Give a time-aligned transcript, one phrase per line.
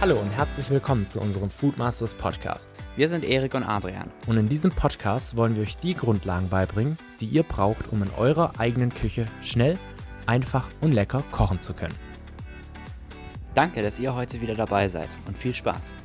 [0.00, 2.72] Hallo und herzlich willkommen zu unserem Foodmasters Podcast.
[2.94, 4.12] Wir sind Erik und Adrian.
[4.28, 8.10] Und in diesem Podcast wollen wir euch die Grundlagen beibringen, die ihr braucht, um in
[8.16, 9.76] eurer eigenen Küche schnell,
[10.24, 11.96] einfach und lecker kochen zu können.
[13.54, 15.96] Danke, dass ihr heute wieder dabei seid und viel Spaß.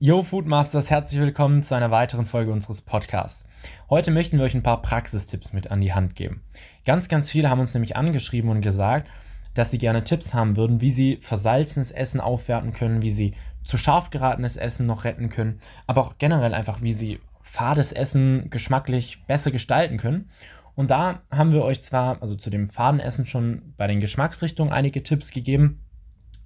[0.00, 3.46] Yo Foodmasters, herzlich willkommen zu einer weiteren Folge unseres Podcasts.
[3.88, 6.42] Heute möchten wir euch ein paar Praxistipps mit an die Hand geben.
[6.84, 9.08] Ganz, ganz viele haben uns nämlich angeschrieben und gesagt,
[9.54, 13.34] dass sie gerne Tipps haben würden, wie sie versalzenes Essen aufwerten können, wie sie
[13.64, 18.50] zu scharf geratenes Essen noch retten können, aber auch generell einfach, wie sie fades Essen
[18.50, 20.30] geschmacklich besser gestalten können.
[20.74, 24.72] Und da haben wir euch zwar, also zu dem faden Essen schon bei den Geschmacksrichtungen
[24.72, 25.80] einige Tipps gegeben,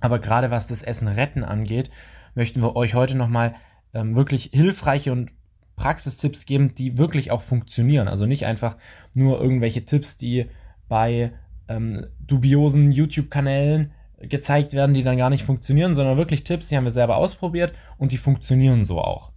[0.01, 1.91] aber gerade was das Essen retten angeht,
[2.34, 3.54] möchten wir euch heute nochmal
[3.95, 5.30] ähm, wirklich hilfreiche und
[5.77, 8.09] Praxistipps geben, die wirklich auch funktionieren.
[8.09, 8.76] Also nicht einfach
[9.15, 10.46] nur irgendwelche Tipps, die
[10.88, 11.32] bei
[11.68, 16.84] ähm, dubiosen YouTube-Kanälen gezeigt werden, die dann gar nicht funktionieren, sondern wirklich Tipps, die haben
[16.84, 19.32] wir selber ausprobiert und die funktionieren so auch.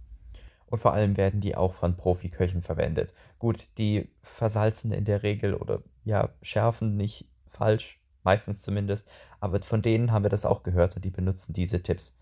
[0.66, 3.12] Und vor allem werden die auch von Profiköchen verwendet.
[3.38, 9.82] Gut, die versalzen in der Regel oder ja, schärfen nicht falsch, meistens zumindest, aber von
[9.82, 12.16] denen haben wir das auch gehört und die benutzen diese Tipps.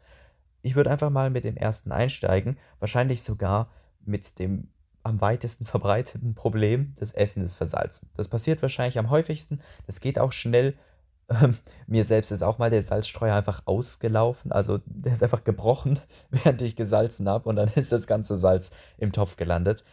[0.62, 3.70] Ich würde einfach mal mit dem ersten einsteigen, wahrscheinlich sogar
[4.04, 4.68] mit dem
[5.08, 8.08] am weitesten verbreiteten Problem, das Essen ist versalzen.
[8.14, 10.76] Das passiert wahrscheinlich am häufigsten, das geht auch schnell.
[11.30, 15.98] Ähm, mir selbst ist auch mal der Salzstreuer einfach ausgelaufen, also der ist einfach gebrochen,
[16.30, 19.84] während ich gesalzen habe und dann ist das ganze Salz im Topf gelandet.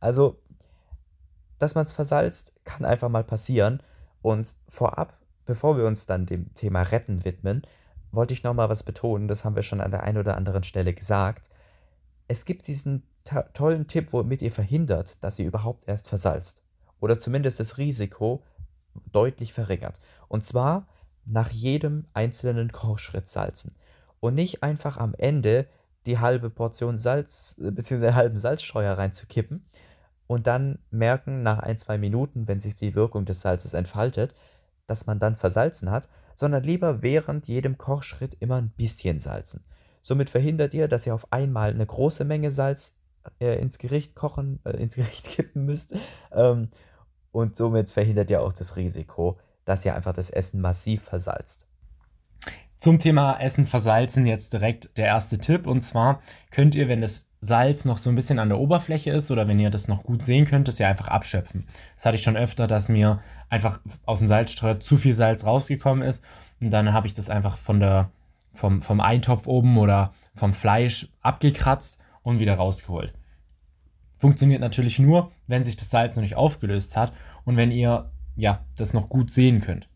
[0.00, 0.38] Also,
[1.58, 3.82] dass man es versalzt, kann einfach mal passieren.
[4.22, 5.16] Und vorab,
[5.46, 7.62] bevor wir uns dann dem Thema Retten widmen,
[8.10, 10.94] wollte ich nochmal was betonen, das haben wir schon an der einen oder anderen Stelle
[10.94, 11.48] gesagt.
[12.28, 13.02] Es gibt diesen
[13.52, 16.62] tollen Tipp, womit ihr verhindert, dass ihr überhaupt erst versalzt.
[17.00, 18.42] Oder zumindest das Risiko
[19.12, 19.98] deutlich verringert.
[20.28, 20.86] Und zwar
[21.24, 23.74] nach jedem einzelnen Kochschritt salzen.
[24.20, 25.66] Und nicht einfach am Ende
[26.06, 28.06] die halbe Portion Salz bzw.
[28.06, 29.64] den halben Salzstreuer reinzukippen
[30.26, 34.34] und dann merken nach ein, zwei Minuten, wenn sich die Wirkung des Salzes entfaltet,
[34.86, 39.64] dass man dann versalzen hat, sondern lieber während jedem Kochschritt immer ein bisschen salzen.
[40.08, 42.96] Somit verhindert ihr, dass ihr auf einmal eine große Menge Salz
[43.40, 45.94] äh, ins Gericht kochen, äh, ins Gericht kippen müsst.
[46.32, 46.70] Ähm,
[47.30, 51.66] und somit verhindert ihr auch das Risiko, dass ihr einfach das Essen massiv versalzt.
[52.78, 55.66] Zum Thema Essen versalzen jetzt direkt der erste Tipp.
[55.66, 59.30] Und zwar könnt ihr, wenn das Salz noch so ein bisschen an der Oberfläche ist
[59.30, 61.66] oder wenn ihr das noch gut sehen könnt, das ja einfach abschöpfen.
[61.96, 63.20] Das hatte ich schon öfter, dass mir
[63.50, 66.24] einfach aus dem Salzstreuer zu viel Salz rausgekommen ist.
[66.62, 68.10] Und dann habe ich das einfach von der,
[68.52, 73.14] vom, vom Eintopf oben oder vom Fleisch abgekratzt und wieder rausgeholt.
[74.16, 77.12] Funktioniert natürlich nur, wenn sich das Salz noch nicht aufgelöst hat
[77.44, 79.88] und wenn ihr ja das noch gut sehen könnt.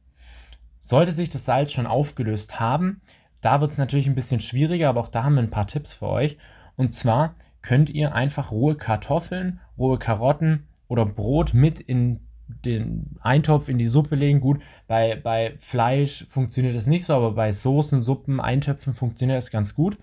[0.80, 3.00] Sollte sich das Salz schon aufgelöst haben,
[3.40, 5.94] da wird es natürlich ein bisschen schwieriger, aber auch da haben wir ein paar Tipps
[5.94, 6.38] für euch.
[6.76, 13.68] Und zwar könnt ihr einfach rohe Kartoffeln, rohe Karotten oder Brot mit in den Eintopf,
[13.68, 14.40] in die Suppe legen.
[14.40, 19.50] Gut, bei, bei Fleisch funktioniert das nicht so, aber bei Soßen, Suppen, Eintöpfen funktioniert das
[19.50, 19.98] ganz gut.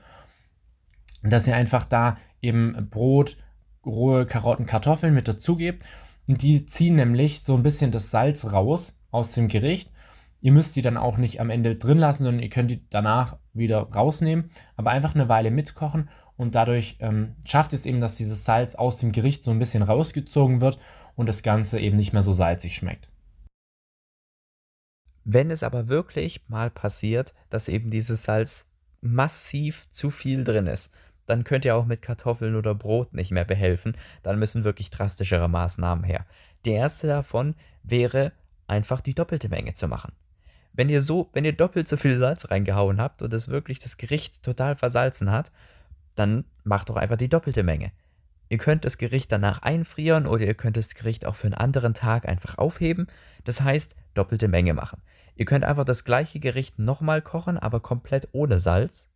[1.22, 3.38] Dass ihr einfach da eben Brot,
[3.86, 5.86] rohe Karotten, Kartoffeln mit dazu gebt.
[6.28, 9.92] Und die ziehen nämlich so ein bisschen das Salz raus aus dem Gericht.
[10.42, 13.38] Ihr müsst die dann auch nicht am Ende drin lassen, sondern ihr könnt die danach
[13.54, 16.08] wieder rausnehmen, aber einfach eine Weile mitkochen
[16.38, 19.84] und dadurch ähm, schafft es eben, dass dieses Salz aus dem Gericht so ein bisschen
[19.84, 20.80] rausgezogen wird
[21.16, 23.10] und das Ganze eben nicht mehr so salzig schmeckt.
[25.24, 28.68] Wenn es aber wirklich mal passiert, dass eben dieses Salz
[29.02, 30.94] massiv zu viel drin ist,
[31.28, 33.96] dann könnt ihr auch mit Kartoffeln oder Brot nicht mehr behelfen.
[34.24, 36.26] Dann müssen wirklich drastischere Maßnahmen her.
[36.66, 37.54] Die erste davon
[37.84, 38.32] wäre
[38.66, 40.14] einfach die doppelte Menge zu machen.
[40.74, 43.98] Wenn ihr so, wenn ihr doppelt so viel Salz reingehauen habt und es wirklich das
[43.98, 45.52] Gericht total versalzen hat,
[46.16, 47.92] dann macht doch einfach die doppelte Menge.
[48.50, 51.94] Ihr könnt das Gericht danach einfrieren oder ihr könnt das Gericht auch für einen anderen
[51.94, 53.08] Tag einfach aufheben.
[53.44, 55.02] Das heißt, doppelte Menge machen.
[55.36, 59.10] Ihr könnt einfach das gleiche Gericht nochmal kochen, aber komplett ohne Salz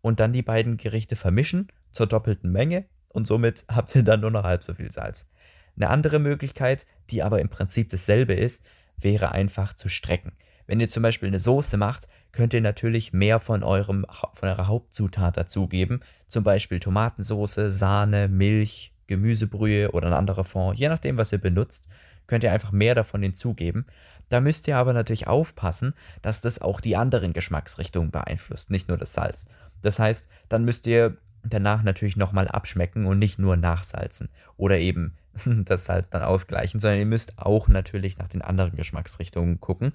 [0.00, 4.30] und dann die beiden Gerichte vermischen zur doppelten Menge und somit habt ihr dann nur
[4.30, 5.28] noch halb so viel Salz.
[5.76, 8.64] Eine andere Möglichkeit, die aber im Prinzip dasselbe ist,
[8.96, 10.32] wäre einfach zu strecken.
[10.66, 14.66] Wenn ihr zum Beispiel eine Soße macht, könnt ihr natürlich mehr von, eurem, von eurer
[14.66, 16.00] Hauptzutat dazugeben.
[16.26, 20.78] Zum Beispiel Tomatensoße, Sahne, Milch, Gemüsebrühe oder ein anderer Fond.
[20.78, 21.88] Je nachdem, was ihr benutzt,
[22.26, 23.86] könnt ihr einfach mehr davon hinzugeben.
[24.28, 28.98] Da müsst ihr aber natürlich aufpassen, dass das auch die anderen Geschmacksrichtungen beeinflusst, nicht nur
[28.98, 29.46] das Salz.
[29.80, 35.16] Das heißt, dann müsst ihr danach natürlich nochmal abschmecken und nicht nur nachsalzen oder eben
[35.44, 39.92] das Salz dann ausgleichen, sondern ihr müsst auch natürlich nach den anderen Geschmacksrichtungen gucken.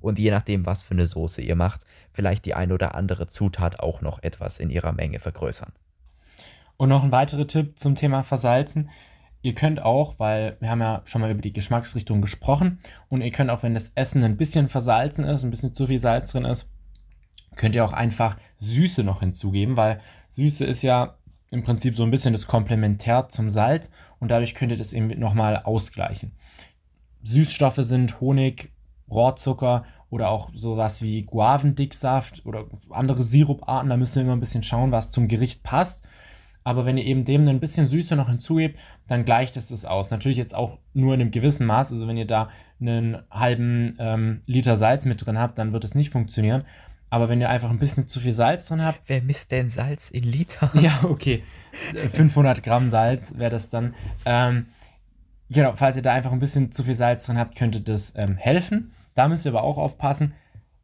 [0.00, 1.82] Und je nachdem, was für eine Soße ihr macht,
[2.12, 5.72] vielleicht die ein oder andere Zutat auch noch etwas in ihrer Menge vergrößern.
[6.76, 8.90] Und noch ein weiterer Tipp zum Thema Versalzen.
[9.42, 13.30] Ihr könnt auch, weil wir haben ja schon mal über die Geschmacksrichtung gesprochen, und ihr
[13.30, 16.44] könnt auch, wenn das Essen ein bisschen versalzen ist, ein bisschen zu viel Salz drin
[16.44, 16.66] ist,
[17.54, 21.16] könnt ihr auch einfach Süße noch hinzugeben, weil Süße ist ja
[21.50, 25.08] im Prinzip so ein bisschen das Komplementär zum Salz und dadurch könnt ihr das eben
[25.18, 26.32] nochmal ausgleichen.
[27.22, 28.72] Süßstoffe sind Honig,
[29.10, 33.90] Rohrzucker oder auch sowas wie Guavendicksaft oder andere Siruparten.
[33.90, 36.06] Da müssen wir immer ein bisschen schauen, was zum Gericht passt.
[36.64, 38.76] Aber wenn ihr eben dem ein bisschen Süße noch hinzugebt,
[39.06, 40.10] dann gleicht es das aus.
[40.10, 41.92] Natürlich jetzt auch nur in einem gewissen Maß.
[41.92, 42.48] Also wenn ihr da
[42.80, 46.64] einen halben ähm, Liter Salz mit drin habt, dann wird es nicht funktionieren.
[47.08, 49.00] Aber wenn ihr einfach ein bisschen zu viel Salz drin habt.
[49.06, 50.70] Wer misst denn Salz in Liter?
[50.80, 51.44] Ja, okay.
[52.12, 53.94] 500 Gramm Salz wäre das dann.
[54.24, 54.66] Ähm,
[55.48, 58.36] genau, falls ihr da einfach ein bisschen zu viel Salz drin habt, könnte das ähm,
[58.36, 58.92] helfen.
[59.16, 60.34] Da müsst ihr aber auch aufpassen.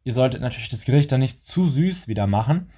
[0.03, 2.69] Ihr solltet natürlich das Gericht dann nicht zu süß wieder machen,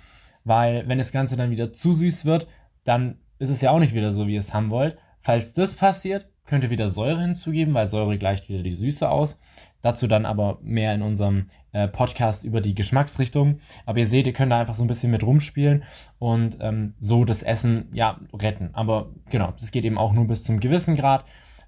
[0.44, 2.48] weil wenn das Ganze dann wieder zu süß wird,
[2.84, 4.98] dann ist es ja auch nicht wieder so, wie ihr es haben wollt.
[5.22, 9.40] Falls das passiert, könnt ihr wieder Säure hinzugeben, weil Säure gleicht wieder die Süße aus.
[9.82, 13.60] Dazu dann aber mehr in unserem äh, Podcast über die Geschmacksrichtung.
[13.86, 15.84] Aber ihr seht, ihr könnt da einfach so ein bisschen mit rumspielen
[16.20, 18.70] und ähm, so das Essen ja retten.
[18.74, 21.26] Aber genau, das geht eben auch nur bis zum gewissen Grad.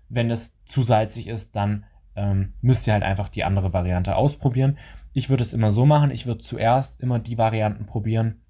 [0.10, 1.86] Wenn es zu salzig ist, dann
[2.18, 4.78] ähm, müsst ihr halt einfach die andere Variante ausprobieren.
[5.14, 8.42] Ich würde es immer so machen, ich würde zuerst immer die Varianten probieren,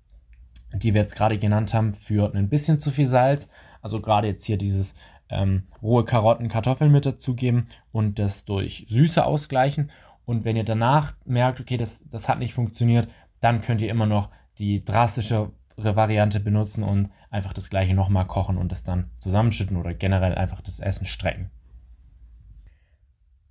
[0.74, 3.48] die wir jetzt gerade genannt haben, für ein bisschen zu viel Salz.
[3.82, 4.96] Also gerade jetzt hier dieses
[5.30, 9.92] ähm, rohe Karotten, Kartoffeln mit dazugeben und das durch Süße ausgleichen.
[10.26, 13.08] Und wenn ihr danach merkt, okay, das, das hat nicht funktioniert,
[13.40, 18.58] dann könnt ihr immer noch die drastischere Variante benutzen und einfach das gleiche nochmal kochen
[18.58, 21.52] und das dann zusammenschütten oder generell einfach das Essen strecken.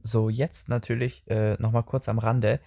[0.07, 2.61] So, jetzt natürlich äh, nochmal kurz am Rande.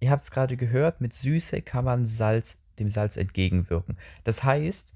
[0.00, 3.98] Ihr habt es gerade gehört, mit Süße kann man Salz dem Salz entgegenwirken.
[4.24, 4.94] Das heißt,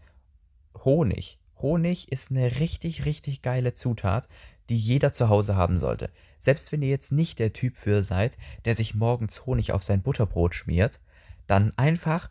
[0.84, 1.38] Honig.
[1.58, 4.26] Honig ist eine richtig, richtig geile Zutat,
[4.70, 6.08] die jeder zu Hause haben sollte.
[6.38, 10.02] Selbst wenn ihr jetzt nicht der Typ für seid, der sich morgens Honig auf sein
[10.02, 10.98] Butterbrot schmiert,
[11.46, 12.30] dann einfach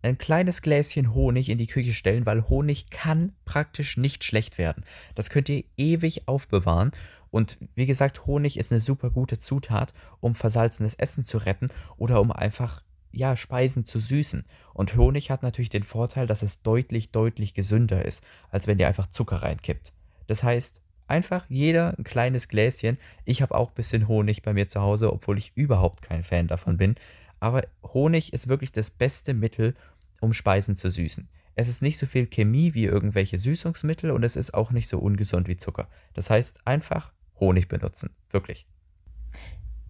[0.00, 4.84] ein kleines Gläschen Honig in die Küche stellen, weil Honig kann praktisch nicht schlecht werden.
[5.14, 6.92] Das könnt ihr ewig aufbewahren.
[7.32, 12.20] Und wie gesagt, Honig ist eine super gute Zutat, um versalzenes Essen zu retten oder
[12.20, 14.44] um einfach ja, Speisen zu süßen.
[14.74, 18.86] Und Honig hat natürlich den Vorteil, dass es deutlich, deutlich gesünder ist, als wenn ihr
[18.86, 19.94] einfach Zucker reinkippt.
[20.26, 22.98] Das heißt, einfach jeder ein kleines Gläschen.
[23.24, 26.48] Ich habe auch ein bisschen Honig bei mir zu Hause, obwohl ich überhaupt kein Fan
[26.48, 26.96] davon bin.
[27.40, 29.74] Aber Honig ist wirklich das beste Mittel,
[30.20, 31.30] um Speisen zu süßen.
[31.54, 34.98] Es ist nicht so viel Chemie wie irgendwelche Süßungsmittel und es ist auch nicht so
[34.98, 35.88] ungesund wie Zucker.
[36.12, 38.10] Das heißt, einfach Honig benutzen.
[38.30, 38.66] Wirklich.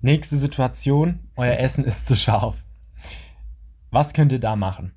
[0.00, 2.56] Nächste Situation: Euer Essen ist zu scharf.
[3.90, 4.94] Was könnt ihr da machen?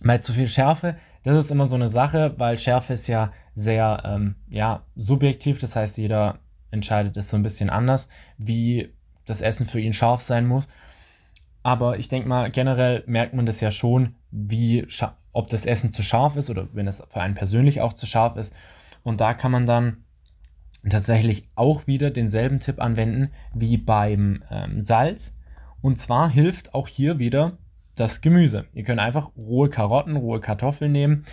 [0.00, 4.02] Bei zu viel Schärfe, das ist immer so eine Sache, weil Schärfe ist ja sehr
[4.04, 6.38] ähm, ja, subjektiv, das heißt, jeder
[6.70, 8.92] entscheidet es so ein bisschen anders, wie
[9.24, 10.68] das Essen für ihn scharf sein muss.
[11.62, 14.86] Aber ich denke mal, generell merkt man das ja schon, wie
[15.32, 18.36] ob das Essen zu scharf ist oder wenn es für einen persönlich auch zu scharf
[18.36, 18.54] ist.
[19.02, 20.04] Und da kann man dann
[20.90, 25.32] tatsächlich auch wieder denselben Tipp anwenden wie beim ähm, Salz.
[25.82, 27.58] Und zwar hilft auch hier wieder
[27.94, 28.66] das Gemüse.
[28.74, 31.24] Ihr könnt einfach rohe Karotten, rohe Kartoffeln nehmen,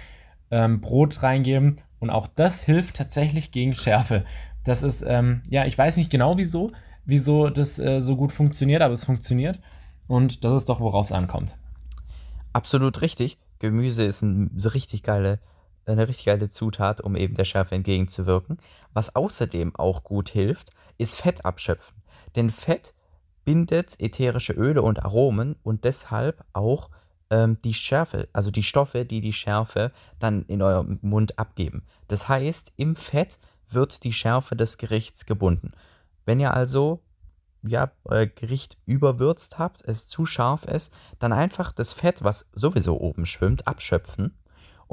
[0.50, 4.26] ähm, Brot reingeben und auch das hilft tatsächlich gegen Schärfe.
[4.64, 6.72] Das ist, ähm, ja, ich weiß nicht genau wieso,
[7.06, 9.60] wieso das äh, so gut funktioniert, aber es funktioniert
[10.08, 11.58] und das ist doch, worauf es ankommt.
[12.54, 13.38] Absolut richtig.
[13.60, 15.40] Gemüse ist ein, so richtig geile,
[15.86, 18.58] eine richtig geile Zutat, um eben der Schärfe entgegenzuwirken.
[18.94, 22.02] Was außerdem auch gut hilft, ist Fett abschöpfen.
[22.36, 22.94] Denn Fett
[23.46, 26.90] bindet ätherische Öle und Aromen und deshalb auch
[27.30, 31.84] ähm, die Schärfe, also die Stoffe, die die Schärfe dann in eurem Mund abgeben.
[32.08, 35.72] Das heißt, im Fett wird die Schärfe des Gerichts gebunden.
[36.26, 37.02] Wenn ihr also
[37.66, 43.00] ja, euer Gericht überwürzt habt, es zu scharf ist, dann einfach das Fett, was sowieso
[43.00, 44.34] oben schwimmt, abschöpfen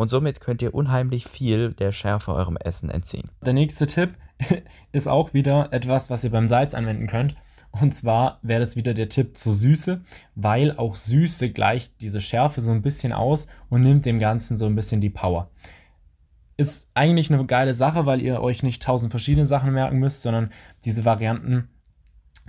[0.01, 3.29] und somit könnt ihr unheimlich viel der Schärfe eurem Essen entziehen.
[3.45, 4.15] Der nächste Tipp
[4.93, 7.37] ist auch wieder etwas, was ihr beim Salz anwenden könnt.
[7.71, 10.01] Und zwar wäre das wieder der Tipp zur Süße,
[10.35, 14.65] weil auch Süße gleicht diese Schärfe so ein bisschen aus und nimmt dem Ganzen so
[14.65, 15.51] ein bisschen die Power.
[16.57, 20.51] Ist eigentlich eine geile Sache, weil ihr euch nicht tausend verschiedene Sachen merken müsst, sondern
[20.87, 21.69] diese Varianten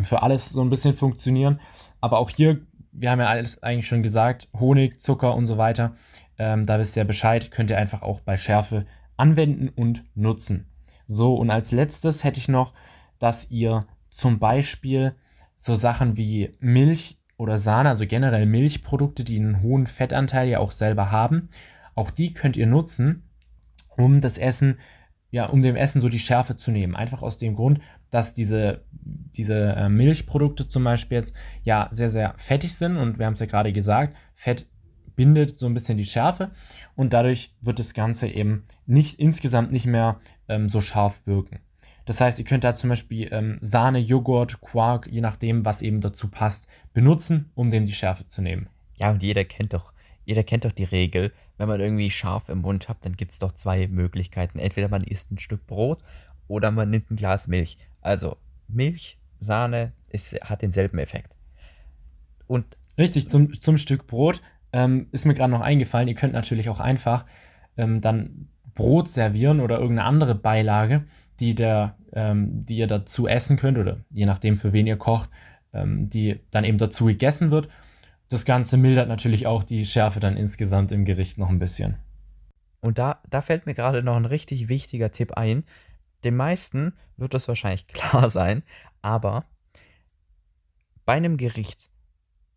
[0.02, 1.60] für alles so ein bisschen funktionieren.
[2.00, 2.62] Aber auch hier,
[2.94, 5.96] wir haben ja alles eigentlich schon gesagt, Honig, Zucker und so weiter.
[6.38, 8.86] Ähm, da wisst ihr Bescheid, könnt ihr einfach auch bei Schärfe
[9.18, 10.72] anwenden und nutzen.
[11.08, 12.74] So, und als letztes hätte ich noch,
[13.20, 15.16] dass ihr zum Beispiel
[15.56, 20.72] so Sachen wie Milch oder Sahne, also generell Milchprodukte, die einen hohen Fettanteil ja auch
[20.72, 21.50] selber haben.
[21.96, 23.30] Auch die könnt ihr nutzen,
[23.98, 24.80] um das Essen,
[25.32, 26.96] ja, um dem Essen so die Schärfe zu nehmen.
[26.96, 32.34] Einfach aus dem Grund, dass diese, diese äh, Milchprodukte zum Beispiel jetzt ja sehr, sehr
[32.38, 34.68] fettig sind und wir haben es ja gerade gesagt, Fett
[35.16, 36.52] bindet so ein bisschen die Schärfe
[36.96, 41.60] und dadurch wird das Ganze eben nicht insgesamt nicht mehr ähm, so scharf wirken.
[42.06, 46.02] Das heißt, ihr könnt da zum Beispiel ähm, Sahne, Joghurt, Quark, je nachdem, was eben
[46.02, 48.68] dazu passt, benutzen, um dem die Schärfe zu nehmen.
[48.98, 49.94] Ja, und jeder kennt doch,
[50.26, 53.40] jeder kennt doch die Regel, wenn man irgendwie scharf im Mund hat, dann gibt es
[53.40, 54.58] doch zwei Möglichkeiten.
[54.58, 56.04] Entweder man isst ein Stück Brot
[56.48, 57.78] oder man nimmt ein Glas Milch.
[58.02, 58.38] Also
[58.68, 61.38] Milch, Sahne ist, hat denselben Effekt.
[62.48, 62.66] Und
[62.98, 64.42] Richtig, zum, zum Stück Brot
[64.74, 67.26] ähm, ist mir gerade noch eingefallen, ihr könnt natürlich auch einfach
[67.78, 71.06] ähm, dann Brot servieren oder irgendeine andere Beilage,
[71.40, 75.30] die, der, ähm, die ihr dazu essen könnt oder je nachdem, für wen ihr kocht,
[75.74, 77.70] ähm, die dann eben dazu gegessen wird.
[78.30, 81.98] Das Ganze mildert natürlich auch die Schärfe dann insgesamt im Gericht noch ein bisschen.
[82.80, 85.64] Und da, da fällt mir gerade noch ein richtig wichtiger Tipp ein.
[86.24, 88.64] Den meisten wird das wahrscheinlich klar sein,
[89.02, 89.46] aber
[91.06, 91.91] bei einem Gericht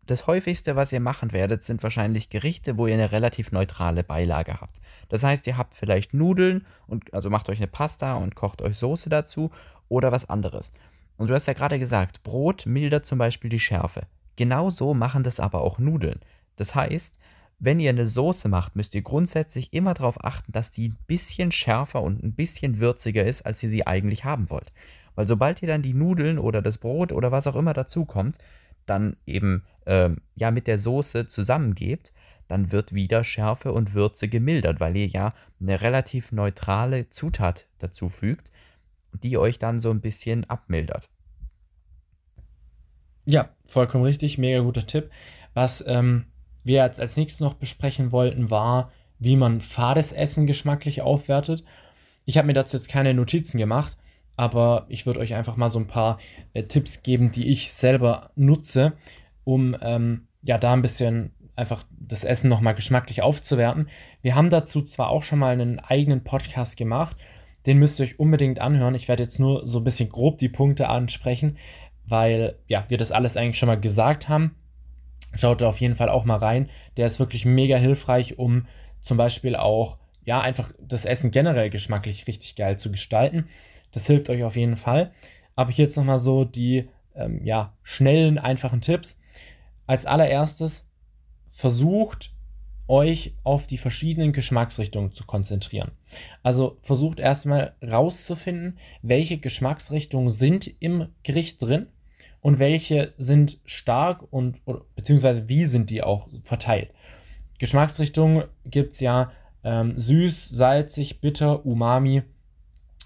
[0.05, 4.61] das häufigste, was ihr machen werdet, sind wahrscheinlich Gerichte, wo ihr eine relativ neutrale Beilage
[4.61, 4.79] habt.
[5.09, 8.77] Das heißt, ihr habt vielleicht Nudeln und also macht euch eine Pasta und kocht euch
[8.77, 9.51] Soße dazu
[9.89, 10.73] oder was anderes.
[11.17, 14.03] Und du hast ja gerade gesagt, Brot mildert zum Beispiel die Schärfe.
[14.35, 16.19] Genauso machen das aber auch Nudeln.
[16.57, 17.19] Das heißt,
[17.59, 21.51] wenn ihr eine Soße macht, müsst ihr grundsätzlich immer darauf achten, dass die ein bisschen
[21.51, 24.73] schärfer und ein bisschen würziger ist, als ihr sie eigentlich haben wollt.
[25.15, 28.37] Weil sobald ihr dann die Nudeln oder das Brot oder was auch immer dazu kommt,
[28.85, 32.13] dann eben ähm, ja mit der Soße zusammengebt,
[32.47, 38.09] dann wird wieder Schärfe und Würze gemildert, weil ihr ja eine relativ neutrale Zutat dazu
[38.09, 38.51] fügt,
[39.23, 41.09] die euch dann so ein bisschen abmildert.
[43.25, 45.09] Ja, vollkommen richtig, mega guter Tipp.
[45.53, 46.25] Was ähm,
[46.63, 51.63] wir jetzt als nächstes noch besprechen wollten, war, wie man fades Essen geschmacklich aufwertet.
[52.25, 53.97] Ich habe mir dazu jetzt keine Notizen gemacht,
[54.35, 56.19] aber ich würde euch einfach mal so ein paar
[56.53, 58.93] äh, Tipps geben, die ich selber nutze,
[59.43, 63.87] um ähm, ja da ein bisschen einfach das Essen nochmal geschmacklich aufzuwerten.
[64.21, 67.17] Wir haben dazu zwar auch schon mal einen eigenen Podcast gemacht,
[67.65, 68.95] den müsst ihr euch unbedingt anhören.
[68.95, 71.57] Ich werde jetzt nur so ein bisschen grob die Punkte ansprechen,
[72.05, 74.55] weil ja, wir das alles eigentlich schon mal gesagt haben.
[75.33, 76.69] Schaut da auf jeden Fall auch mal rein.
[76.97, 78.67] Der ist wirklich mega hilfreich, um
[79.01, 83.47] zum Beispiel auch ja einfach das Essen generell geschmacklich richtig geil zu gestalten.
[83.95, 85.11] Das hilft euch auf jeden Fall.
[85.55, 89.17] Aber hier jetzt nochmal so die ähm, ja, schnellen, einfachen Tipps.
[89.87, 90.85] Als allererstes
[91.49, 92.33] versucht
[92.89, 95.91] euch auf die verschiedenen Geschmacksrichtungen zu konzentrieren.
[96.43, 101.87] Also versucht erstmal rauszufinden, welche Geschmacksrichtungen sind im Gericht drin
[102.41, 106.91] und welche sind stark und oder, beziehungsweise wie sind die auch verteilt.
[107.59, 109.31] Geschmacksrichtungen gibt es ja
[109.63, 112.23] ähm, süß, salzig, bitter, umami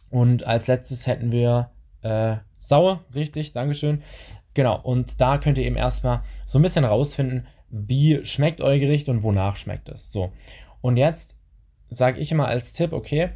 [0.09, 4.03] und als letztes hätten wir äh, sauer, richtig, Dankeschön.
[4.53, 9.09] Genau, und da könnt ihr eben erstmal so ein bisschen rausfinden, wie schmeckt euer Gericht
[9.09, 10.11] und wonach schmeckt es.
[10.11, 10.31] So,
[10.81, 11.37] und jetzt
[11.89, 13.29] sage ich immer als Tipp, okay,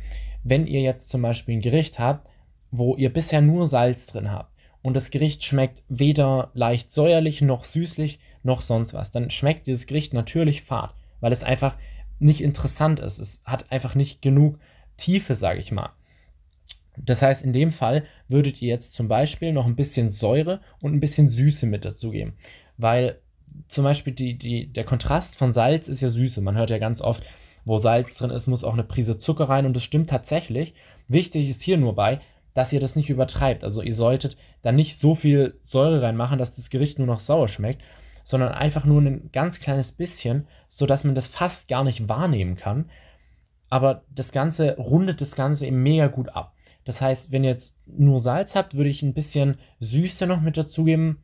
[0.44, 2.27] wenn ihr jetzt zum Beispiel ein Gericht habt,
[2.72, 4.51] wo ihr bisher nur Salz drin habt
[4.82, 9.86] und das Gericht schmeckt weder leicht säuerlich noch süßlich noch sonst was, dann schmeckt dieses
[9.86, 11.77] Gericht natürlich fad, weil es einfach
[12.20, 13.20] nicht interessant ist.
[13.20, 14.60] Es hat einfach nicht genug
[14.98, 15.92] Tiefe, sage ich mal.
[16.97, 20.93] Das heißt, in dem Fall würdet ihr jetzt zum Beispiel noch ein bisschen Säure und
[20.93, 22.33] ein bisschen Süße mit dazugeben.
[22.77, 23.19] Weil
[23.67, 26.41] zum Beispiel die, die, der Kontrast von Salz ist ja Süße.
[26.41, 27.23] Man hört ja ganz oft,
[27.65, 30.73] wo Salz drin ist, muss auch eine Prise Zucker rein und das stimmt tatsächlich.
[31.07, 32.19] Wichtig ist hier nur bei,
[32.53, 33.63] dass ihr das nicht übertreibt.
[33.63, 37.47] Also ihr solltet da nicht so viel Säure reinmachen, dass das Gericht nur noch sauer
[37.47, 37.81] schmeckt,
[38.23, 42.89] sondern einfach nur ein ganz kleines bisschen, sodass man das fast gar nicht wahrnehmen kann.
[43.69, 46.52] Aber das Ganze rundet das Ganze eben mega gut ab.
[46.85, 50.57] Das heißt, wenn ihr jetzt nur Salz habt, würde ich ein bisschen Süße noch mit
[50.57, 51.23] dazugeben.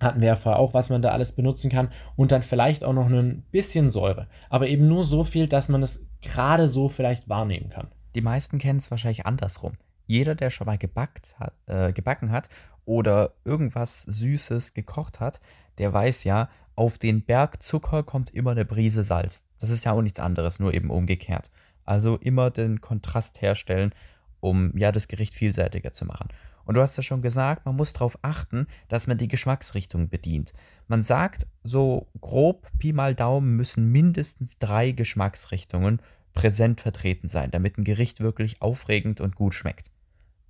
[0.00, 1.90] Hatten wir ja vorher auch, was man da alles benutzen kann.
[2.16, 4.28] Und dann vielleicht auch noch ein bisschen Säure.
[4.48, 7.88] Aber eben nur so viel, dass man es gerade so vielleicht wahrnehmen kann.
[8.14, 9.72] Die meisten kennen es wahrscheinlich andersrum.
[10.06, 12.48] Jeder, der schon mal gebackt hat, äh, gebacken hat
[12.84, 15.40] oder irgendwas Süßes gekocht hat,
[15.76, 19.46] der weiß ja, auf den Berg Zucker kommt immer eine Brise Salz.
[19.58, 21.50] Das ist ja auch nichts anderes, nur eben umgekehrt.
[21.84, 23.92] Also immer den Kontrast herstellen
[24.40, 26.28] um ja das Gericht vielseitiger zu machen.
[26.64, 30.52] Und du hast ja schon gesagt, man muss darauf achten, dass man die Geschmacksrichtung bedient.
[30.86, 36.02] Man sagt, so grob Pi mal Daumen müssen mindestens drei Geschmacksrichtungen
[36.34, 39.90] präsent vertreten sein, damit ein Gericht wirklich aufregend und gut schmeckt.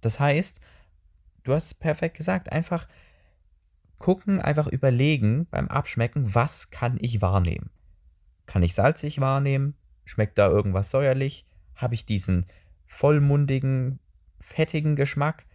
[0.01, 0.61] Das heißt,
[1.45, 2.89] du hast perfekt gesagt, einfach
[3.99, 7.71] gucken, einfach überlegen beim Abschmecken, was kann ich wahrnehmen?
[8.47, 9.77] Kann ich salzig wahrnehmen?
[10.05, 11.47] Schmeckt da irgendwas säuerlich?
[11.75, 12.47] Habe ich diesen
[12.89, 14.01] vollmundigen,
[14.41, 15.47] fettigen Geschmack?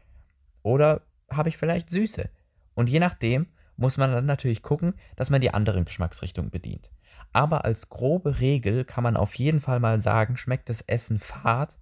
[0.62, 2.30] Oder habe ich vielleicht Süße?
[2.76, 6.90] Und je nachdem muss man dann natürlich gucken, dass man die anderen Geschmacksrichtungen bedient.
[7.34, 11.78] Aber als grobe Regel kann man auf jeden Fall mal sagen, schmeckt das Essen fad,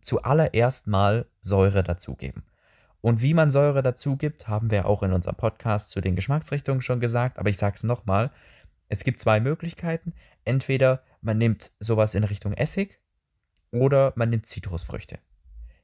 [0.00, 2.44] zuallererst mal Säure dazugeben.
[3.00, 6.80] Und wie man Säure dazu gibt, haben wir auch in unserem Podcast zu den Geschmacksrichtungen
[6.80, 8.30] schon gesagt, aber ich sage es nochmal.
[8.88, 10.14] Es gibt zwei Möglichkeiten.
[10.44, 13.00] Entweder man nimmt sowas in Richtung Essig
[13.80, 15.18] oder man nimmt Zitrusfrüchte.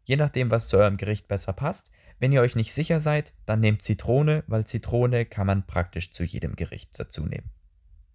[0.04, 1.92] Je nachdem, was zu eurem Gericht besser passt.
[2.18, 6.24] Wenn ihr euch nicht sicher seid, dann nehmt Zitrone, weil Zitrone kann man praktisch zu
[6.24, 7.50] jedem Gericht dazu nehmen.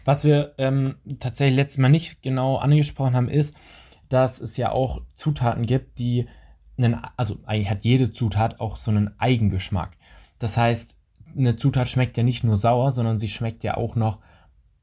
[0.05, 3.55] Was wir ähm, tatsächlich letztes Mal nicht genau angesprochen haben, ist,
[4.07, 6.27] dass es ja auch Zutaten gibt, die
[6.77, 9.97] einen, also eigentlich hat jede Zutat auch so einen Eigengeschmack.
[10.39, 10.95] Das heißt,
[11.35, 14.19] eine Zutat schmeckt ja nicht nur sauer, sondern sie schmeckt ja auch noch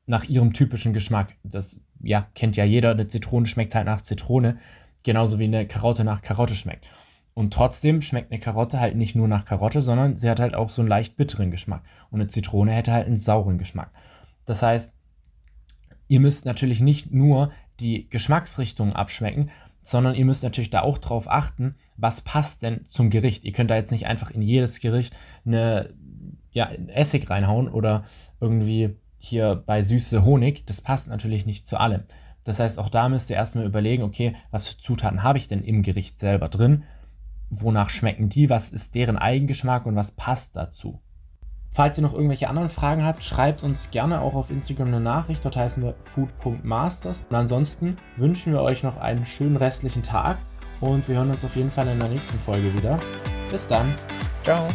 [0.06, 1.36] nach ihrem typischen Geschmack.
[1.42, 4.58] Das ja, kennt ja jeder, eine Zitrone schmeckt halt nach Zitrone,
[5.04, 6.86] genauso wie eine Karotte nach Karotte schmeckt.
[7.34, 10.70] Und trotzdem schmeckt eine Karotte halt nicht nur nach Karotte, sondern sie hat halt auch
[10.70, 11.82] so einen leicht bitteren Geschmack.
[12.10, 13.90] Und eine Zitrone hätte halt einen sauren Geschmack.
[14.44, 14.94] Das heißt,
[16.08, 19.50] ihr müsst natürlich nicht nur die Geschmacksrichtung abschmecken,
[19.82, 23.44] sondern ihr müsst natürlich da auch drauf achten, was passt denn zum Gericht.
[23.44, 25.92] Ihr könnt da jetzt nicht einfach in jedes Gericht eine,
[26.52, 28.04] ja, Essig reinhauen oder
[28.40, 30.64] irgendwie hier bei süße Honig.
[30.66, 32.04] Das passt natürlich nicht zu allem.
[32.44, 35.62] Das heißt, auch da müsst ihr erstmal überlegen, okay, was für Zutaten habe ich denn
[35.62, 36.84] im Gericht selber drin?
[37.50, 38.50] Wonach schmecken die?
[38.50, 41.00] Was ist deren Eigengeschmack und was passt dazu?
[41.74, 45.44] Falls ihr noch irgendwelche anderen Fragen habt, schreibt uns gerne auch auf Instagram eine Nachricht.
[45.44, 47.24] Dort heißen wir food.masters.
[47.28, 50.38] Und ansonsten wünschen wir euch noch einen schönen restlichen Tag
[50.80, 53.00] und wir hören uns auf jeden Fall in der nächsten Folge wieder.
[53.50, 53.92] Bis dann.
[54.44, 54.68] Ciao.